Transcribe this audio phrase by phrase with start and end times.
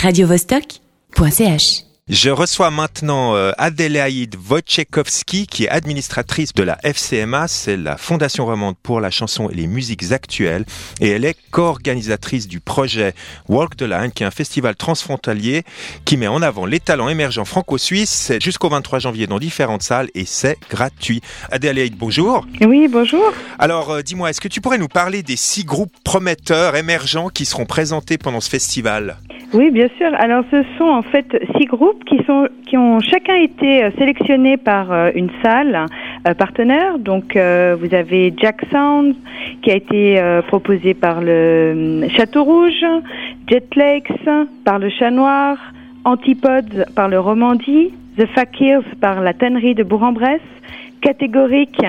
[0.00, 7.98] radiovostok.ch Je reçois maintenant euh, Adélaïde Wojciechowski, qui est administratrice de la FCMA, c'est la
[7.98, 10.64] Fondation romande pour la chanson et les musiques actuelles,
[11.02, 13.12] et elle est co-organisatrice du projet
[13.50, 15.64] Walk the Line, qui est un festival transfrontalier
[16.06, 18.08] qui met en avant les talents émergents franco-suisses.
[18.08, 21.20] C'est jusqu'au 23 janvier dans différentes salles et c'est gratuit.
[21.50, 22.46] Adélaïde, bonjour.
[22.62, 23.34] Oui, bonjour.
[23.58, 27.44] Alors, euh, dis-moi, est-ce que tu pourrais nous parler des six groupes prometteurs émergents qui
[27.44, 29.18] seront présentés pendant ce festival?
[29.52, 30.08] Oui, bien sûr.
[30.14, 31.26] Alors, ce sont en fait
[31.58, 35.86] six groupes qui sont qui ont chacun été euh, sélectionnés par euh, une salle
[36.28, 37.00] euh, partenaire.
[37.00, 39.14] Donc, vous avez Jack Sound
[39.62, 42.84] qui a été proposé par le euh, Château Rouge,
[43.48, 44.12] Jet Lakes
[44.64, 45.56] par le Chat Noir,
[46.04, 50.40] Antipodes par le Romandie, The Fakirs par la tannerie de Bourg-en-Bresse,
[51.00, 51.82] Catégorique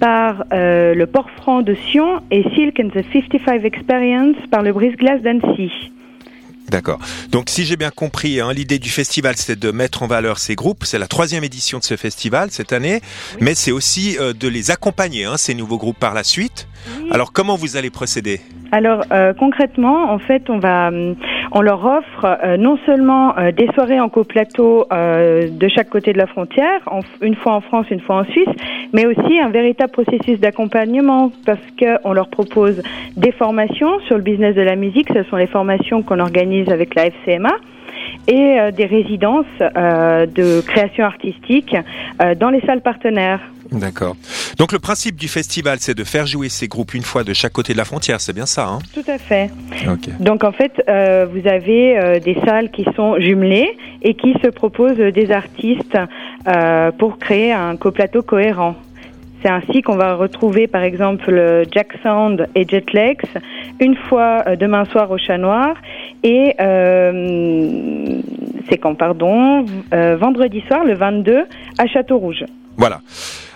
[0.00, 5.22] par euh, le Port-Franc de Sion et Silk and the 55 Experience par le Brise-Glace
[5.22, 5.70] d'Annecy.
[6.70, 6.98] D'accord.
[7.30, 10.54] Donc, si j'ai bien compris, hein, l'idée du festival, c'est de mettre en valeur ces
[10.54, 10.84] groupes.
[10.84, 13.00] C'est la troisième édition de ce festival cette année,
[13.40, 16.66] mais c'est aussi euh, de les accompagner, hein, ces nouveaux groupes par la suite.
[17.10, 18.40] Alors, comment vous allez procéder?
[18.72, 21.16] Alors euh, concrètement, en fait, on va, hum,
[21.52, 26.12] on leur offre euh, non seulement euh, des soirées en coplateau euh, de chaque côté
[26.12, 26.80] de la frontière,
[27.20, 28.48] une fois en France, une fois en Suisse,
[28.92, 32.82] mais aussi un véritable processus d'accompagnement parce que on leur propose
[33.16, 35.08] des formations sur le business de la musique.
[35.14, 37.54] Ce sont les formations qu'on organise avec la FCMA
[38.26, 41.74] et euh, des résidences euh, de création artistique
[42.22, 43.40] euh, dans les salles partenaires.
[43.72, 44.16] D'accord.
[44.58, 47.52] Donc, le principe du festival, c'est de faire jouer ces groupes une fois de chaque
[47.52, 48.20] côté de la frontière.
[48.20, 48.78] C'est bien ça, hein?
[48.94, 49.50] Tout à fait.
[50.20, 54.48] Donc en fait, euh, vous avez euh, des salles qui sont jumelées et qui se
[54.48, 55.98] proposent des artistes
[56.46, 58.76] euh, pour créer un coplateau cohérent.
[59.42, 63.24] C'est ainsi qu'on va retrouver par exemple le Jack Sound et Jetlex
[63.80, 65.74] une fois euh, demain soir au Chat Noir
[66.22, 68.20] et euh,
[68.68, 71.44] c'est quand pardon euh, vendredi soir le 22
[71.78, 72.44] à Château Rouge.
[72.76, 73.00] Voilà.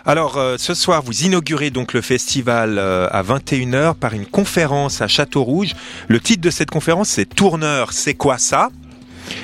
[0.07, 5.03] Alors, euh, ce soir, vous inaugurez donc le festival euh, à 21h par une conférence
[5.03, 5.73] à Château Rouge.
[6.09, 8.71] Le titre de cette conférence, c'est Tourneur, c'est quoi ça?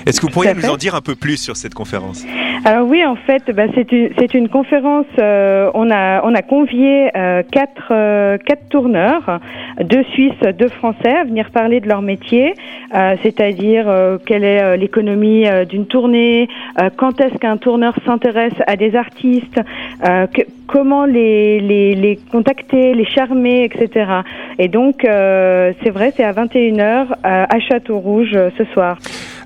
[0.06, 2.24] Est-ce que vous pourriez nous en dire un peu plus sur cette conférence?
[2.64, 5.06] Alors oui, en fait, bah, c'est une, une conférence.
[5.18, 9.40] euh, on a on a convié euh, quatre euh, quatre tourneurs,
[9.80, 12.54] deux Suisses, deux Français, à venir parler de leur métier,
[12.94, 16.48] euh, c'est-à-dire euh, quelle est l'économie d'une tournée,
[16.96, 19.60] quand est-ce qu'un tourneur s'intéresse à des artistes,
[20.02, 24.10] que- comment les, les les contacter, les charmer, etc.
[24.58, 28.98] Et donc c'est vrai, c'est à 21h euh, à Château Rouge ce soir.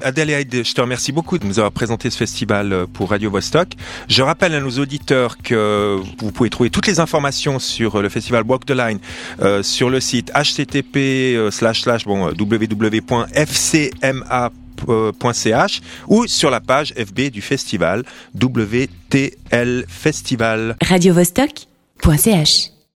[0.03, 3.69] Adélaïde, je te remercie beaucoup de nous avoir présenté ce festival euh, pour Radio Vostok.
[4.09, 8.09] Je rappelle à nos auditeurs que vous pouvez trouver toutes les informations sur euh, le
[8.09, 8.99] festival Walk the Line
[9.41, 12.31] euh, sur le site http slash slash bon
[16.09, 20.77] ou sur la page FB du festival WTL Festival.
[20.83, 22.80] radiovostok.ch